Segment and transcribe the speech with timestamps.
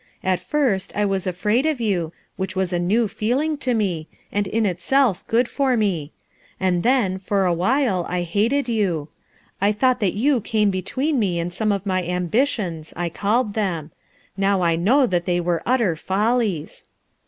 [0.23, 4.47] At first, I was afraid of you, which was a new feeling to nic, and
[4.47, 6.07] in itself good for mo;
[6.59, 9.09] and then, for a while, I hated you;
[9.61, 13.91] I thought that you came between me and some of my ambitions, I called them;
[14.35, 16.85] now I know that they were utter follies."